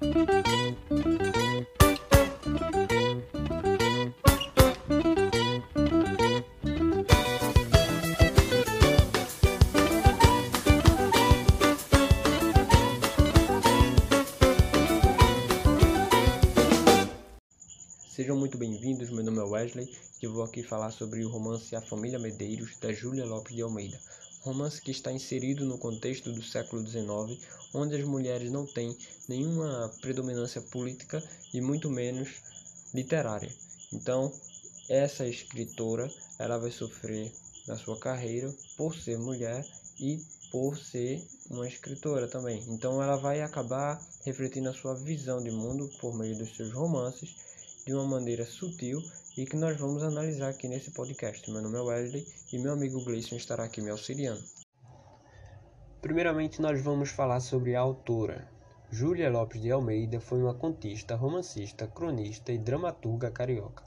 Sejam 0.00 0.16
muito 18.38 18.56
bem-vindos, 18.56 19.10
meu 19.10 19.22
nome 19.22 19.38
é 19.38 19.42
Wesley 19.42 19.86
e 20.22 20.26
vou 20.26 20.42
aqui 20.42 20.62
falar 20.62 20.92
sobre 20.92 21.22
o 21.26 21.28
romance 21.28 21.76
A 21.76 21.82
Família 21.82 22.18
Medeiros, 22.18 22.78
da 22.78 22.90
Júlia 22.90 23.26
Lopes 23.26 23.54
de 23.54 23.60
Almeida. 23.60 24.00
Romance 24.40 24.80
que 24.80 24.90
está 24.90 25.12
inserido 25.12 25.64
no 25.66 25.78
contexto 25.78 26.32
do 26.32 26.42
século 26.42 26.86
XIX, 26.86 27.38
onde 27.74 27.96
as 27.96 28.04
mulheres 28.04 28.50
não 28.50 28.66
têm 28.66 28.96
nenhuma 29.28 29.92
predominância 30.00 30.60
política 30.62 31.22
e 31.52 31.60
muito 31.60 31.90
menos 31.90 32.28
literária. 32.94 33.52
Então, 33.92 34.32
essa 34.88 35.26
escritora, 35.26 36.10
ela 36.38 36.58
vai 36.58 36.70
sofrer 36.70 37.32
na 37.66 37.76
sua 37.76 37.98
carreira 37.98 38.52
por 38.76 38.94
ser 38.96 39.18
mulher 39.18 39.64
e 39.98 40.18
por 40.50 40.76
ser 40.76 41.22
uma 41.48 41.68
escritora 41.68 42.26
também. 42.26 42.64
Então, 42.68 43.02
ela 43.02 43.16
vai 43.16 43.42
acabar 43.42 44.00
refletindo 44.24 44.68
a 44.68 44.74
sua 44.74 44.94
visão 44.94 45.42
de 45.42 45.50
mundo 45.50 45.88
por 46.00 46.16
meio 46.16 46.36
dos 46.36 46.56
seus 46.56 46.72
romances 46.72 47.36
de 47.86 47.92
uma 47.94 48.04
maneira 48.04 48.44
sutil 48.44 49.02
e 49.40 49.46
que 49.46 49.56
nós 49.56 49.74
vamos 49.78 50.02
analisar 50.02 50.50
aqui 50.50 50.68
nesse 50.68 50.90
podcast. 50.90 51.50
Meu 51.50 51.62
nome 51.62 51.78
é 51.78 51.80
Wesley 51.80 52.26
e 52.52 52.58
meu 52.58 52.74
amigo 52.74 53.02
Gleison 53.02 53.36
estará 53.36 53.64
aqui 53.64 53.80
me 53.80 53.88
auxiliando. 53.88 54.44
Primeiramente, 56.02 56.60
nós 56.60 56.82
vamos 56.82 57.08
falar 57.08 57.40
sobre 57.40 57.74
a 57.74 57.80
autora. 57.80 58.46
Júlia 58.90 59.30
Lopes 59.30 59.62
de 59.62 59.72
Almeida 59.72 60.20
foi 60.20 60.42
uma 60.42 60.52
contista, 60.52 61.16
romancista, 61.16 61.86
cronista 61.86 62.52
e 62.52 62.58
dramaturga 62.58 63.30
carioca. 63.30 63.82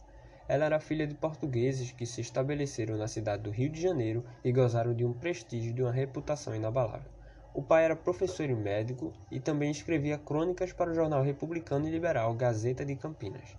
Ela 0.47 0.65
era 0.65 0.79
filha 0.79 1.05
de 1.05 1.13
portugueses 1.13 1.91
que 1.91 2.07
se 2.07 2.19
estabeleceram 2.19 2.97
na 2.97 3.07
cidade 3.07 3.43
do 3.43 3.51
Rio 3.51 3.69
de 3.69 3.79
Janeiro 3.79 4.25
e 4.43 4.51
gozaram 4.51 4.95
de 4.95 5.05
um 5.05 5.13
prestígio 5.13 5.69
e 5.69 5.73
de 5.73 5.83
uma 5.83 5.91
reputação 5.91 6.55
inabalável. 6.55 7.11
O 7.53 7.61
pai 7.61 7.85
era 7.85 7.95
professor 7.95 8.49
e 8.49 8.55
médico 8.55 9.13
e 9.29 9.39
também 9.39 9.69
escrevia 9.69 10.17
crônicas 10.17 10.73
para 10.73 10.89
o 10.89 10.95
jornal 10.95 11.21
republicano 11.21 11.87
e 11.87 11.91
liberal 11.91 12.33
Gazeta 12.33 12.83
de 12.83 12.95
Campinas. 12.95 13.55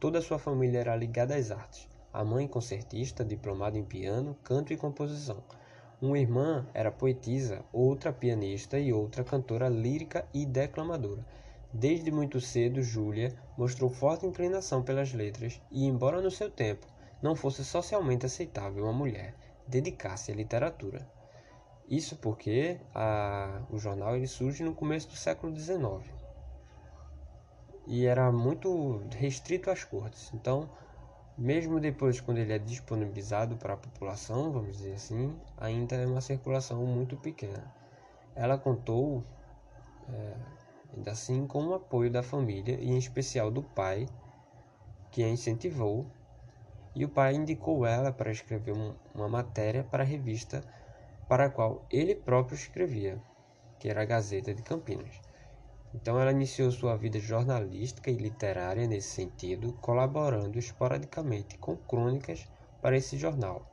Toda 0.00 0.20
a 0.20 0.22
sua 0.22 0.38
família 0.38 0.78
era 0.78 0.94
ligada 0.94 1.34
às 1.34 1.50
artes. 1.50 1.88
A 2.12 2.24
mãe 2.24 2.46
concertista, 2.46 3.24
diplomada 3.24 3.76
em 3.76 3.82
piano, 3.82 4.36
canto 4.44 4.72
e 4.72 4.76
composição. 4.76 5.42
Uma 6.00 6.20
irmã 6.20 6.64
era 6.72 6.92
poetisa, 6.92 7.64
outra 7.72 8.12
pianista 8.12 8.78
e 8.78 8.92
outra 8.92 9.24
cantora 9.24 9.68
lírica 9.68 10.24
e 10.32 10.46
declamadora. 10.46 11.26
Desde 11.72 12.12
muito 12.12 12.40
cedo, 12.40 12.80
Júlia 12.80 13.34
mostrou 13.56 13.90
forte 13.90 14.24
inclinação 14.24 14.84
pelas 14.84 15.12
letras 15.12 15.60
e, 15.68 15.84
embora 15.84 16.22
no 16.22 16.30
seu 16.30 16.48
tempo 16.48 16.86
não 17.20 17.34
fosse 17.34 17.64
socialmente 17.64 18.24
aceitável 18.24 18.84
uma 18.84 18.92
mulher 18.92 19.34
dedicar-se 19.66 20.30
à 20.30 20.34
literatura. 20.34 21.04
Isso 21.88 22.14
porque 22.18 22.78
a, 22.94 23.62
o 23.68 23.78
jornal 23.78 24.14
ele 24.14 24.28
surge 24.28 24.62
no 24.62 24.74
começo 24.74 25.08
do 25.08 25.16
século 25.16 25.52
XIX 25.54 26.17
e 27.88 28.06
era 28.06 28.30
muito 28.30 29.02
restrito 29.16 29.70
às 29.70 29.82
cortes. 29.82 30.30
Então, 30.34 30.68
mesmo 31.36 31.80
depois 31.80 32.20
quando 32.20 32.38
ele 32.38 32.52
é 32.52 32.58
disponibilizado 32.58 33.56
para 33.56 33.74
a 33.74 33.76
população, 33.76 34.52
vamos 34.52 34.76
dizer 34.76 34.92
assim, 34.92 35.34
ainda 35.56 35.96
é 35.96 36.06
uma 36.06 36.20
circulação 36.20 36.84
muito 36.84 37.16
pequena. 37.16 37.72
Ela 38.36 38.58
contou, 38.58 39.24
é, 40.08 40.34
ainda 40.94 41.12
assim, 41.12 41.46
com 41.46 41.66
o 41.66 41.74
apoio 41.74 42.10
da 42.10 42.22
família 42.22 42.78
e 42.78 42.90
em 42.90 42.98
especial 42.98 43.50
do 43.50 43.62
pai, 43.62 44.06
que 45.10 45.24
a 45.24 45.28
incentivou, 45.28 46.06
e 46.94 47.04
o 47.04 47.08
pai 47.08 47.34
indicou 47.34 47.86
ela 47.86 48.12
para 48.12 48.30
escrever 48.30 48.72
um, 48.72 48.94
uma 49.14 49.28
matéria 49.28 49.82
para 49.82 50.02
a 50.02 50.06
revista 50.06 50.62
para 51.28 51.46
a 51.46 51.50
qual 51.50 51.84
ele 51.90 52.14
próprio 52.14 52.56
escrevia, 52.56 53.22
que 53.78 53.88
era 53.88 54.02
a 54.02 54.04
Gazeta 54.04 54.54
de 54.54 54.62
Campinas. 54.62 55.20
Então 55.94 56.20
ela 56.20 56.32
iniciou 56.32 56.70
sua 56.70 56.96
vida 56.96 57.18
jornalística 57.18 58.10
e 58.10 58.16
literária 58.16 58.86
nesse 58.86 59.08
sentido, 59.08 59.72
colaborando 59.74 60.58
esporadicamente 60.58 61.56
com 61.58 61.76
crônicas 61.76 62.46
para 62.80 62.96
esse 62.96 63.16
jornal. 63.16 63.66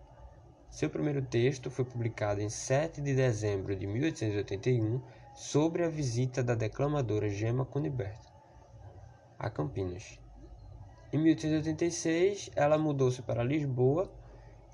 Seu 0.70 0.90
primeiro 0.90 1.22
texto 1.22 1.70
foi 1.70 1.86
publicado 1.86 2.42
em 2.42 2.50
7 2.50 3.02
de 3.02 3.16
dezembro 3.16 3.76
de 3.76 3.88
1881 3.88 5.02
sobre 5.34 5.84
a 5.84 5.90
visita 5.90 6.44
da 6.44 6.56
declamadora 6.56 7.30
Gemma 7.30 7.66
Kunibert 7.66 8.36
a 9.38 9.50
Campinas. 9.50 10.20
Em 11.12 11.18
1886, 11.18 12.52
ela 12.56 12.78
mudou-se 12.78 13.22
para 13.22 13.44
Lisboa 13.44 14.10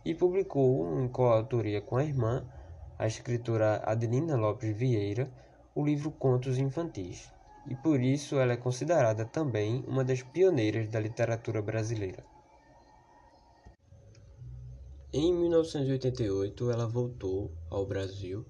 e 0.06 0.13
publicou, 0.13 1.01
em 1.01 1.07
coautoria 1.07 1.81
com 1.81 1.97
a 1.97 2.03
irmã, 2.03 2.46
a 2.97 3.07
escritora 3.07 3.81
Adelina 3.84 4.35
Lopes 4.35 4.75
Vieira, 4.75 5.30
o 5.73 5.85
livro 5.85 6.11
Contos 6.11 6.57
Infantis, 6.57 7.31
e 7.65 7.73
por 7.75 8.01
isso 8.01 8.37
ela 8.37 8.51
é 8.51 8.57
considerada 8.57 9.23
também 9.23 9.85
uma 9.87 10.03
das 10.03 10.21
pioneiras 10.21 10.89
da 10.89 10.99
literatura 10.99 11.61
brasileira. 11.61 12.25
Em 15.13 15.33
1988, 15.33 16.71
ela 16.71 16.85
voltou 16.85 17.51
ao 17.69 17.85
Brasil, 17.85 18.45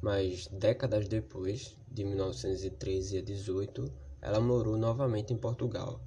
mas 0.00 0.46
décadas 0.46 1.08
depois, 1.08 1.76
de 1.90 2.04
1913 2.04 3.18
a 3.18 3.22
18, 3.22 3.92
ela 4.20 4.40
morou 4.40 4.76
novamente 4.76 5.32
em 5.32 5.36
Portugal. 5.36 6.00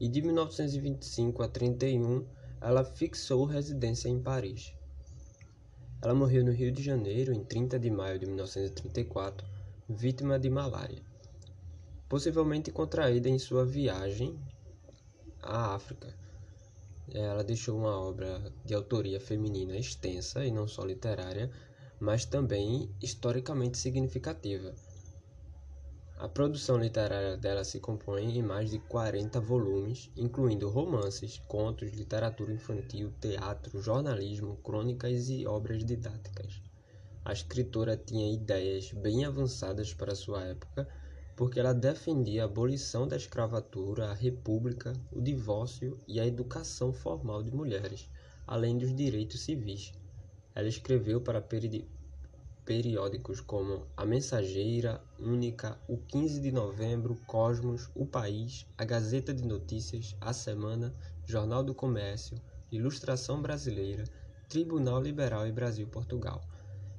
E 0.00 0.08
de 0.08 0.22
1925 0.22 1.42
a 1.42 1.48
31, 1.48 2.26
ela 2.60 2.84
fixou 2.84 3.44
residência 3.44 4.08
em 4.08 4.20
Paris. 4.20 4.74
Ela 6.02 6.14
morreu 6.14 6.44
no 6.44 6.52
Rio 6.52 6.72
de 6.72 6.82
Janeiro 6.82 7.32
em 7.32 7.44
30 7.44 7.78
de 7.78 7.90
maio 7.90 8.18
de 8.18 8.26
1934 8.26 9.59
vítima 9.90 10.38
de 10.38 10.48
malária, 10.48 11.02
possivelmente 12.08 12.70
contraída 12.70 13.28
em 13.28 13.40
sua 13.40 13.66
viagem 13.66 14.38
à 15.42 15.74
África. 15.74 16.14
Ela 17.12 17.42
deixou 17.42 17.76
uma 17.76 18.00
obra 18.00 18.52
de 18.64 18.72
autoria 18.72 19.18
feminina 19.18 19.76
extensa 19.76 20.44
e 20.44 20.52
não 20.52 20.68
só 20.68 20.84
literária, 20.84 21.50
mas 21.98 22.24
também 22.24 22.88
historicamente 23.02 23.78
significativa. 23.78 24.72
A 26.18 26.28
produção 26.28 26.78
literária 26.78 27.36
dela 27.36 27.64
se 27.64 27.80
compõe 27.80 28.38
em 28.38 28.42
mais 28.42 28.70
de 28.70 28.78
40 28.78 29.40
volumes, 29.40 30.08
incluindo 30.16 30.68
romances, 30.68 31.38
contos, 31.48 31.90
literatura 31.90 32.52
infantil, 32.52 33.12
teatro, 33.20 33.82
jornalismo, 33.82 34.56
crônicas 34.58 35.28
e 35.30 35.46
obras 35.46 35.84
didáticas. 35.84 36.69
A 37.22 37.32
escritora 37.32 37.96
tinha 37.96 38.32
ideias 38.32 38.92
bem 38.92 39.24
avançadas 39.24 39.92
para 39.92 40.14
sua 40.14 40.42
época, 40.42 40.88
porque 41.36 41.60
ela 41.60 41.74
defendia 41.74 42.42
a 42.42 42.46
abolição 42.46 43.06
da 43.06 43.16
escravatura, 43.16 44.10
a 44.10 44.14
república, 44.14 44.92
o 45.12 45.20
divórcio 45.20 45.98
e 46.08 46.18
a 46.18 46.26
educação 46.26 46.92
formal 46.92 47.42
de 47.42 47.50
mulheres, 47.50 48.08
além 48.46 48.78
dos 48.78 48.94
direitos 48.94 49.40
civis. 49.40 49.92
Ela 50.54 50.68
escreveu 50.68 51.20
para 51.20 51.40
peri 51.40 51.86
periódicos 52.64 53.40
como 53.40 53.86
A 53.96 54.06
Mensageira, 54.06 55.02
Única, 55.18 55.78
O 55.88 55.98
15 55.98 56.40
de 56.40 56.52
Novembro, 56.52 57.16
Cosmos, 57.26 57.90
O 57.94 58.06
País, 58.06 58.66
A 58.78 58.84
Gazeta 58.84 59.34
de 59.34 59.46
Notícias, 59.46 60.16
A 60.20 60.32
Semana, 60.32 60.94
Jornal 61.26 61.64
do 61.64 61.74
Comércio, 61.74 62.40
Ilustração 62.70 63.42
Brasileira, 63.42 64.04
Tribunal 64.48 65.02
Liberal 65.02 65.46
e 65.46 65.52
Brasil-Portugal. 65.52 66.42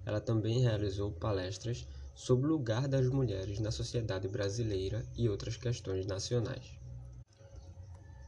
Ela 0.06 0.20
também 0.20 0.60
realizou 0.60 1.12
palestras 1.12 1.88
sobre 2.14 2.48
o 2.48 2.50
lugar 2.50 2.88
das 2.88 3.08
mulheres 3.08 3.60
na 3.60 3.72
sociedade 3.72 4.28
brasileira 4.28 5.06
e 5.16 5.30
outras 5.30 5.58
questões 5.58 6.06
nacionais. 6.06 6.80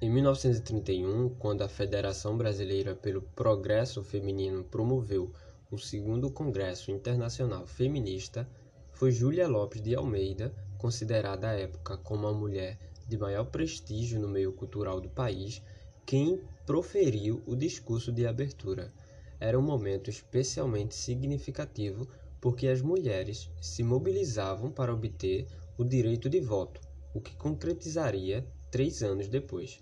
Em 0.01 0.09
1931, 0.09 1.29
quando 1.35 1.61
a 1.61 1.69
Federação 1.69 2.37
Brasileira 2.37 2.93
pelo 2.93 3.21
Progresso 3.21 4.03
Feminino 4.03 4.63
promoveu 4.63 5.31
o 5.71 5.77
segundo 5.77 6.29
Congresso 6.29 6.91
Internacional 6.91 7.65
Feminista, 7.65 8.47
foi 8.91 9.11
Júlia 9.11 9.47
Lopes 9.47 9.81
de 9.81 9.95
Almeida, 9.95 10.53
considerada 10.77 11.49
à 11.49 11.53
época 11.53 11.97
como 11.97 12.27
a 12.27 12.33
mulher 12.33 12.77
de 13.07 13.17
maior 13.17 13.45
prestígio 13.45 14.19
no 14.19 14.27
meio 14.27 14.51
cultural 14.51 14.99
do 14.99 15.09
país, 15.09 15.61
quem 16.05 16.41
proferiu 16.65 17.41
o 17.45 17.55
discurso 17.55 18.11
de 18.11 18.27
abertura 18.27 18.93
era 19.39 19.57
um 19.57 19.61
momento 19.61 20.09
especialmente 20.09 20.95
significativo 20.95 22.07
porque 22.39 22.67
as 22.67 22.81
mulheres 22.81 23.49
se 23.61 23.83
mobilizavam 23.83 24.69
para 24.69 24.93
obter 24.93 25.47
o 25.77 25.83
direito 25.83 26.29
de 26.29 26.39
voto, 26.39 26.81
o 27.13 27.21
que 27.21 27.35
concretizaria 27.35 28.45
três 28.69 29.01
anos 29.01 29.27
depois. 29.27 29.81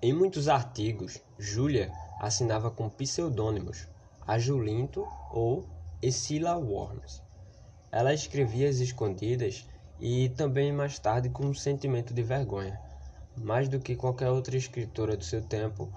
Em 0.00 0.12
muitos 0.12 0.46
artigos, 0.46 1.20
Júlia 1.38 1.90
assinava 2.20 2.70
com 2.70 2.88
pseudônimos 2.88 3.88
Ajulinto 4.26 5.04
ou 5.32 5.64
Escila 6.00 6.56
Worms. 6.56 7.20
Ela 7.90 8.14
escrevia 8.14 8.68
às 8.68 8.76
escondidas 8.76 9.66
e 9.98 10.28
também 10.28 10.72
mais 10.72 10.98
tarde 10.98 11.28
com 11.28 11.46
um 11.46 11.54
sentimento 11.54 12.14
de 12.14 12.22
vergonha. 12.22 12.78
Mais 13.36 13.68
do 13.68 13.80
que 13.80 13.96
qualquer 13.96 14.30
outra 14.30 14.56
escritora 14.56 15.16
do 15.16 15.24
seu 15.24 15.42
tempo, 15.42 15.88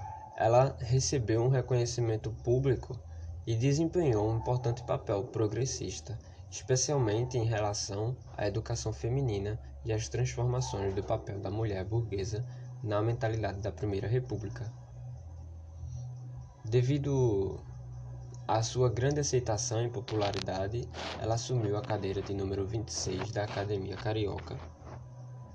ela 0.42 0.76
recebeu 0.80 1.44
um 1.44 1.50
reconhecimento 1.50 2.32
público 2.32 3.00
e 3.46 3.56
desempenhou 3.56 4.28
um 4.28 4.38
importante 4.38 4.82
papel 4.82 5.24
progressista, 5.26 6.18
especialmente 6.50 7.38
em 7.38 7.46
relação 7.46 8.18
à 8.36 8.48
educação 8.48 8.92
feminina 8.92 9.60
e 9.86 9.94
às 9.94 10.10
transformações 10.10 10.96
do 10.96 11.04
papel 11.04 11.40
da 11.40 11.52
mulher 11.52 11.86
burguesa 11.86 12.44
na 12.84 13.04
mentalidade 13.04 13.60
da 13.60 13.72
Primeira 13.72 14.08
República. 14.08 14.74
Devido 16.66 17.60
à 18.48 18.64
sua 18.64 18.90
grande 18.90 19.20
aceitação 19.20 19.86
e 19.86 19.90
popularidade, 19.90 20.90
ela 21.22 21.36
assumiu 21.36 21.78
a 21.78 21.84
cadeira 21.84 22.20
de 22.20 22.34
número 22.34 22.66
26 22.66 23.32
da 23.32 23.44
Academia 23.44 23.96
Carioca 23.96 24.58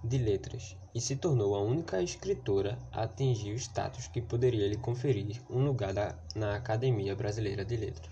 de 0.03 0.19
Letras 0.19 0.77
e 0.95 1.01
se 1.01 1.17
tornou 1.17 1.55
a 1.55 1.61
única 1.61 2.03
escritora 2.03 2.79
a 2.93 3.03
atingir 3.03 3.53
o 3.53 3.57
status 3.57 4.09
que 4.09 4.23
poderia 4.23 4.69
lhe 4.69 4.77
conferir 4.77 5.43
um 5.51 5.65
lugar 5.65 5.93
na 6.35 6.57
Academia 6.57 7.15
Brasileira 7.15 7.65
de 7.65 7.77
Letras. 7.77 8.09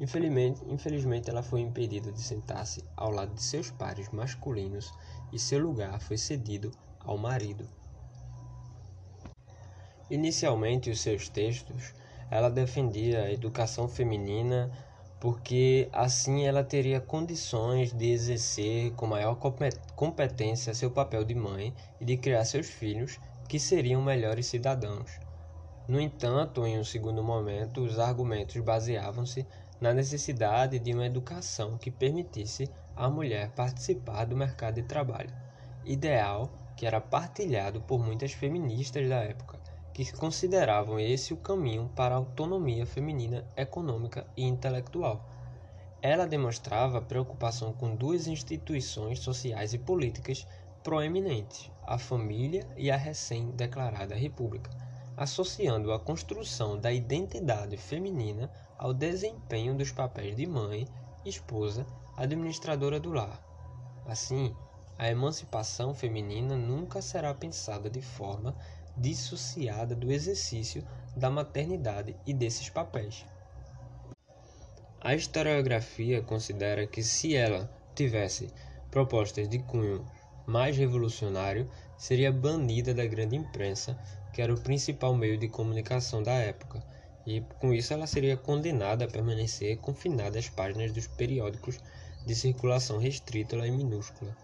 Infelizmente, 0.00 0.60
infelizmente, 0.66 1.30
ela 1.30 1.42
foi 1.42 1.60
impedida 1.60 2.10
de 2.10 2.20
sentar-se 2.20 2.84
ao 2.96 3.10
lado 3.10 3.34
de 3.34 3.42
seus 3.42 3.70
pares 3.70 4.08
masculinos 4.10 4.92
e 5.32 5.38
seu 5.38 5.60
lugar 5.60 6.00
foi 6.00 6.18
cedido 6.18 6.72
ao 7.00 7.16
marido. 7.16 7.68
Inicialmente, 10.10 10.90
os 10.90 11.00
seus 11.00 11.28
textos, 11.28 11.94
ela 12.30 12.50
defendia 12.50 13.22
a 13.22 13.32
educação 13.32 13.88
feminina 13.88 14.70
porque 15.22 15.88
assim 15.92 16.46
ela 16.48 16.64
teria 16.64 17.00
condições 17.00 17.92
de 17.92 18.10
exercer 18.10 18.90
com 18.96 19.06
maior 19.06 19.38
competência 19.94 20.74
seu 20.74 20.90
papel 20.90 21.22
de 21.22 21.32
mãe 21.32 21.72
e 22.00 22.04
de 22.04 22.16
criar 22.16 22.44
seus 22.44 22.66
filhos 22.66 23.20
que 23.48 23.56
seriam 23.56 24.02
melhores 24.02 24.46
cidadãos. 24.46 25.20
No 25.86 26.00
entanto, 26.00 26.66
em 26.66 26.76
um 26.76 26.82
segundo 26.82 27.22
momento, 27.22 27.82
os 27.82 28.00
argumentos 28.00 28.60
baseavam-se 28.64 29.46
na 29.80 29.94
necessidade 29.94 30.80
de 30.80 30.92
uma 30.92 31.06
educação 31.06 31.78
que 31.78 31.88
permitisse 31.88 32.68
à 32.96 33.08
mulher 33.08 33.52
participar 33.52 34.24
do 34.24 34.36
mercado 34.36 34.74
de 34.74 34.82
trabalho, 34.82 35.32
ideal 35.84 36.50
que 36.76 36.84
era 36.84 37.00
partilhado 37.00 37.80
por 37.82 38.04
muitas 38.04 38.32
feministas 38.32 39.08
da 39.08 39.22
época 39.22 39.61
que 39.92 40.10
consideravam 40.12 40.98
esse 40.98 41.34
o 41.34 41.36
caminho 41.36 41.90
para 41.94 42.14
a 42.14 42.18
autonomia 42.18 42.86
feminina 42.86 43.46
econômica 43.56 44.26
e 44.36 44.44
intelectual. 44.44 45.28
Ela 46.00 46.26
demonstrava 46.26 47.00
preocupação 47.00 47.72
com 47.72 47.94
duas 47.94 48.26
instituições 48.26 49.20
sociais 49.20 49.74
e 49.74 49.78
políticas 49.78 50.46
proeminentes, 50.82 51.70
a 51.84 51.98
família 51.98 52.66
e 52.76 52.90
a 52.90 52.96
recém-declarada 52.96 54.14
República, 54.14 54.70
associando 55.16 55.92
a 55.92 56.00
construção 56.00 56.78
da 56.78 56.92
identidade 56.92 57.76
feminina 57.76 58.50
ao 58.76 58.92
desempenho 58.92 59.76
dos 59.76 59.92
papéis 59.92 60.34
de 60.34 60.46
mãe, 60.46 60.88
esposa, 61.24 61.86
administradora 62.16 62.98
do 62.98 63.12
lar. 63.12 63.40
Assim, 64.06 64.56
a 64.98 65.08
emancipação 65.08 65.94
feminina 65.94 66.56
nunca 66.56 67.00
será 67.00 67.32
pensada 67.32 67.88
de 67.88 68.02
forma 68.02 68.56
dissociada 68.96 69.94
do 69.94 70.12
exercício 70.12 70.86
da 71.16 71.30
maternidade 71.30 72.16
e 72.26 72.32
desses 72.32 72.68
papéis. 72.68 73.24
A 75.00 75.14
historiografia 75.14 76.22
considera 76.22 76.86
que 76.86 77.02
se 77.02 77.34
ela 77.34 77.68
tivesse 77.94 78.52
propostas 78.90 79.48
de 79.48 79.58
cunho 79.58 80.06
mais 80.46 80.76
revolucionário, 80.76 81.68
seria 81.96 82.32
banida 82.32 82.94
da 82.94 83.06
grande 83.06 83.36
imprensa, 83.36 83.98
que 84.32 84.40
era 84.40 84.52
o 84.52 84.60
principal 84.60 85.14
meio 85.14 85.36
de 85.36 85.48
comunicação 85.48 86.22
da 86.22 86.32
época, 86.32 86.82
e 87.26 87.40
com 87.58 87.72
isso 87.72 87.92
ela 87.92 88.06
seria 88.06 88.36
condenada 88.36 89.04
a 89.04 89.08
permanecer 89.08 89.76
confinada 89.78 90.38
às 90.38 90.48
páginas 90.48 90.92
dos 90.92 91.06
periódicos 91.06 91.78
de 92.26 92.34
circulação 92.34 92.98
restrita 92.98 93.56
e 93.66 93.70
minúscula. 93.70 94.36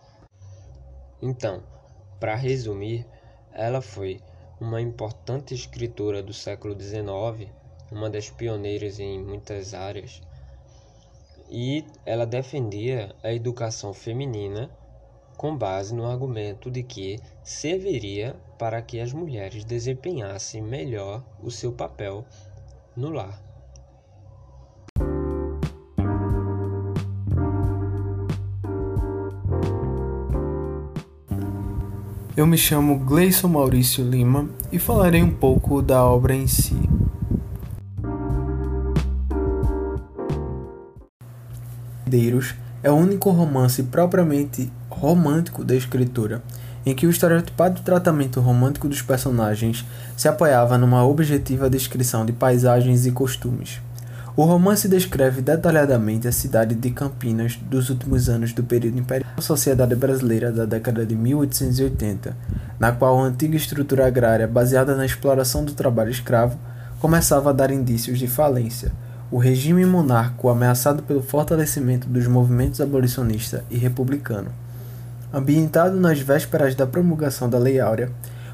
Então, 1.21 1.63
para 2.21 2.35
resumir, 2.35 3.07
ela 3.53 3.81
foi 3.81 4.21
uma 4.61 4.81
importante 4.81 5.55
escritora 5.55 6.23
do 6.23 6.33
século 6.33 6.79
XIX, 6.79 7.51
uma 7.91 8.11
das 8.11 8.29
pioneiras 8.29 8.99
em 8.99 9.23
muitas 9.23 9.75
áreas, 9.75 10.21
e 11.51 11.85
ela 12.05 12.27
defendia 12.27 13.15
a 13.23 13.33
educação 13.33 13.95
feminina 13.95 14.71
com 15.37 15.57
base 15.57 15.95
no 15.95 16.05
argumento 16.05 16.71
de 16.71 16.83
que 16.83 17.21
serviria 17.43 18.37
para 18.59 18.83
que 18.83 19.01
as 19.01 19.13
mulheres 19.13 19.65
desempenhassem 19.65 20.61
melhor 20.61 21.25
o 21.41 21.51
seu 21.51 21.73
papel 21.73 22.25
no 22.97 23.11
lar. 23.11 23.48
Eu 32.39 32.47
me 32.47 32.57
chamo 32.57 33.01
Gleison 33.01 33.49
Maurício 33.49 34.09
Lima 34.09 34.49
e 34.71 34.79
falarei 34.79 35.21
um 35.21 35.31
pouco 35.35 35.83
da 35.83 36.05
obra 36.05 36.37
em 36.37 36.47
si. 36.47 36.77
Herdeiros 42.07 42.55
é 42.81 42.93
o 42.93 42.95
único 42.95 43.31
romance 43.31 43.83
propriamente 43.83 44.71
romântico 44.89 45.65
da 45.65 45.75
escritura, 45.75 46.41
em 46.87 46.95
que 46.95 47.09
o 47.09 47.11
estereotipado 47.11 47.83
tratamento 47.83 48.39
romântico 48.39 48.89
dos 48.89 49.03
personagens 49.03 49.85
se 50.17 50.29
apoiava 50.29 50.79
numa 50.79 51.05
objetiva 51.05 51.69
descrição 51.69 52.25
de 52.25 52.33
paisagens 52.33 53.05
e 53.05 53.11
costumes. 53.11 53.81
O 54.37 54.45
romance 54.45 54.89
descreve 54.89 55.43
detalhadamente 55.43 56.29
a 56.29 56.33
cidade 56.33 56.75
de 56.75 56.91
Campinas 56.91 57.57
dos 57.57 57.91
últimos 57.91 58.29
anos 58.29 58.53
do 58.53 58.63
período 58.63 58.99
imperial 58.99 59.31
da 59.35 59.43
sociedade 59.43 59.95
brasileira 59.97 60.53
da 60.53 60.65
década 60.65 61.05
de 61.05 61.17
1880, 61.17 62.37
na 62.79 62.93
qual 62.93 63.19
a 63.19 63.25
antiga 63.25 63.57
estrutura 63.57 64.07
agrária 64.07 64.47
baseada 64.47 64.95
na 64.95 65.05
exploração 65.05 65.65
do 65.65 65.73
trabalho 65.73 66.11
escravo 66.11 66.59
começava 67.01 67.51
a 67.51 67.53
dar 67.53 67.71
indícios 67.71 68.19
de 68.19 68.29
falência. 68.29 68.93
O 69.31 69.39
regime 69.39 69.85
monárquico 69.85 70.49
ameaçado 70.49 71.03
pelo 71.03 71.23
fortalecimento 71.23 72.09
dos 72.09 72.27
movimentos 72.27 72.81
abolicionista 72.81 73.65
e 73.71 73.77
republicano. 73.77 74.51
Ambientado 75.33 76.01
nas 76.01 76.21
vésperas 76.21 76.75
da 76.75 76.87
promulgação 76.87 77.51
da 77.51 77.59
Lei 77.59 77.79
Áurea, 77.79 78.11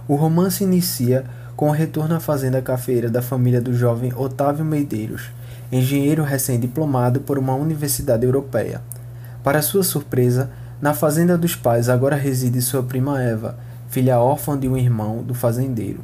o 0.08 0.16
romance 0.16 0.64
inicia 0.64 1.24
com 1.54 1.68
o 1.68 1.72
retorno 1.72 2.16
à 2.16 2.20
fazenda 2.20 2.60
cafeira 2.60 3.08
da 3.08 3.22
família 3.22 3.60
do 3.60 3.72
jovem 3.72 4.12
Otávio 4.16 4.64
Medeiros, 4.64 5.30
engenheiro 5.70 6.22
recém-diplomado 6.22 7.20
por 7.20 7.38
uma 7.38 7.54
universidade 7.54 8.24
europeia. 8.24 8.82
Para 9.42 9.62
sua 9.62 9.82
surpresa, 9.82 10.50
na 10.80 10.94
fazenda 10.94 11.38
dos 11.38 11.54
pais 11.54 11.88
agora 11.88 12.16
reside 12.16 12.60
sua 12.60 12.82
prima 12.82 13.22
Eva, 13.22 13.56
filha 13.88 14.18
órfã 14.18 14.58
de 14.58 14.68
um 14.68 14.76
irmão 14.76 15.22
do 15.22 15.34
fazendeiro. 15.34 16.00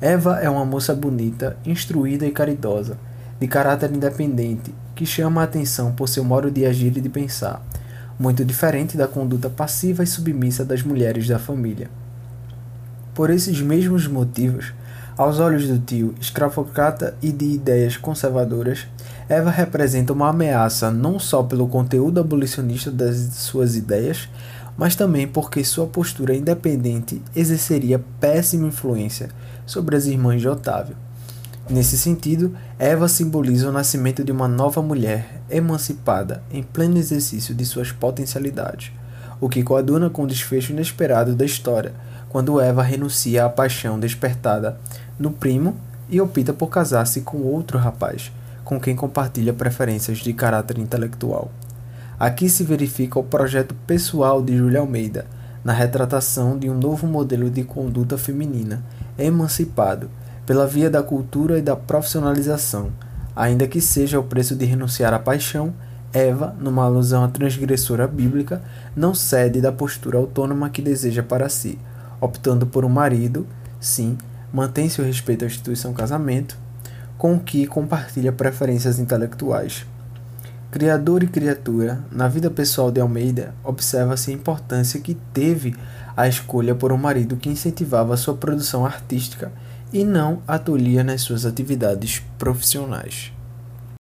Eva 0.00 0.38
é 0.40 0.48
uma 0.48 0.64
moça 0.64 0.94
bonita, 0.94 1.56
instruída 1.64 2.26
e 2.26 2.30
caridosa, 2.30 2.98
de 3.40 3.48
caráter 3.48 3.90
independente, 3.90 4.74
que 4.94 5.04
chama 5.04 5.40
a 5.40 5.44
atenção 5.44 5.92
por 5.92 6.08
seu 6.08 6.24
modo 6.24 6.50
de 6.50 6.64
agir 6.64 6.96
e 6.96 7.00
de 7.00 7.08
pensar, 7.08 7.64
muito 8.18 8.44
diferente 8.44 8.96
da 8.96 9.08
conduta 9.08 9.50
passiva 9.50 10.02
e 10.02 10.06
submissa 10.06 10.64
das 10.64 10.82
mulheres 10.82 11.26
da 11.26 11.38
família. 11.38 11.90
Por 13.14 13.30
esses 13.30 13.60
mesmos 13.60 14.06
motivos, 14.06 14.72
aos 15.16 15.38
olhos 15.38 15.68
do 15.68 15.78
tio, 15.78 16.14
escravocrata 16.20 17.16
e 17.22 17.30
de 17.30 17.44
ideias 17.44 17.96
conservadoras, 17.96 18.86
Eva 19.28 19.48
representa 19.48 20.12
uma 20.12 20.28
ameaça 20.28 20.90
não 20.90 21.18
só 21.18 21.42
pelo 21.42 21.68
conteúdo 21.68 22.20
abolicionista 22.20 22.90
das 22.90 23.16
suas 23.34 23.76
ideias, 23.76 24.28
mas 24.76 24.96
também 24.96 25.26
porque 25.26 25.62
sua 25.64 25.86
postura 25.86 26.34
independente 26.34 27.22
exerceria 27.34 28.02
péssima 28.20 28.66
influência 28.66 29.28
sobre 29.64 29.96
as 29.96 30.06
irmãs 30.06 30.40
de 30.40 30.48
Otávio. 30.48 30.96
Nesse 31.70 31.96
sentido, 31.96 32.54
Eva 32.78 33.08
simboliza 33.08 33.68
o 33.68 33.72
nascimento 33.72 34.22
de 34.22 34.32
uma 34.32 34.48
nova 34.48 34.82
mulher 34.82 35.42
emancipada 35.48 36.42
em 36.50 36.62
pleno 36.62 36.98
exercício 36.98 37.54
de 37.54 37.64
suas 37.64 37.90
potencialidades, 37.90 38.92
o 39.40 39.48
que 39.48 39.62
coaduna 39.62 40.10
com 40.10 40.24
o 40.24 40.26
desfecho 40.26 40.72
inesperado 40.72 41.34
da 41.34 41.44
história, 41.44 41.94
quando 42.34 42.60
Eva 42.60 42.82
renuncia 42.82 43.44
à 43.44 43.48
paixão 43.48 43.96
despertada 43.96 44.76
no 45.16 45.30
primo 45.30 45.76
e 46.10 46.20
opta 46.20 46.52
por 46.52 46.66
casar-se 46.66 47.20
com 47.20 47.36
outro 47.42 47.78
rapaz 47.78 48.32
com 48.64 48.80
quem 48.80 48.96
compartilha 48.96 49.52
preferências 49.52 50.18
de 50.18 50.32
caráter 50.32 50.80
intelectual. 50.80 51.48
Aqui 52.18 52.48
se 52.48 52.64
verifica 52.64 53.20
o 53.20 53.22
projeto 53.22 53.72
pessoal 53.86 54.42
de 54.42 54.56
Júlia 54.56 54.80
Almeida 54.80 55.26
na 55.62 55.72
retratação 55.72 56.58
de 56.58 56.68
um 56.68 56.74
novo 56.76 57.06
modelo 57.06 57.48
de 57.48 57.62
conduta 57.62 58.18
feminina, 58.18 58.82
emancipado 59.16 60.10
pela 60.44 60.66
via 60.66 60.90
da 60.90 61.04
cultura 61.04 61.56
e 61.56 61.62
da 61.62 61.76
profissionalização, 61.76 62.90
ainda 63.36 63.68
que 63.68 63.80
seja 63.80 64.18
o 64.18 64.24
preço 64.24 64.56
de 64.56 64.64
renunciar 64.64 65.14
à 65.14 65.20
paixão 65.20 65.72
Eva, 66.12 66.52
numa 66.58 66.82
alusão 66.82 67.22
à 67.22 67.28
transgressora 67.28 68.08
bíblica, 68.08 68.60
não 68.96 69.14
cede 69.14 69.60
da 69.60 69.70
postura 69.70 70.18
autônoma 70.18 70.68
que 70.68 70.82
deseja 70.82 71.22
para 71.22 71.48
si, 71.48 71.78
optando 72.20 72.66
por 72.66 72.84
um 72.84 72.88
marido, 72.88 73.46
sim, 73.80 74.16
mantém 74.52 74.88
seu 74.88 75.04
respeito 75.04 75.44
à 75.44 75.46
instituição 75.46 75.92
casamento, 75.92 76.56
com 77.18 77.34
o 77.34 77.40
que 77.40 77.66
compartilha 77.66 78.32
preferências 78.32 78.98
intelectuais. 78.98 79.86
Criador 80.70 81.22
e 81.22 81.28
criatura, 81.28 82.00
na 82.10 82.26
vida 82.26 82.50
pessoal 82.50 82.90
de 82.90 83.00
Almeida, 83.00 83.54
observa-se 83.62 84.30
a 84.30 84.34
importância 84.34 85.00
que 85.00 85.14
teve 85.32 85.74
a 86.16 86.26
escolha 86.26 86.74
por 86.74 86.92
um 86.92 86.96
marido 86.96 87.36
que 87.36 87.48
incentivava 87.48 88.16
sua 88.16 88.34
produção 88.34 88.84
artística 88.84 89.52
e 89.92 90.04
não 90.04 90.42
a 90.48 90.58
tolia 90.58 91.04
nas 91.04 91.22
suas 91.22 91.46
atividades 91.46 92.22
profissionais. 92.38 93.32